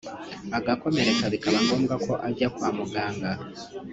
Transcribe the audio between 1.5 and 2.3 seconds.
ngombwa ko